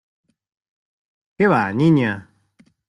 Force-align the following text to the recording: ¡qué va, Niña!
¡qué 1.37 1.45
va, 1.47 1.71
Niña! 1.79 2.11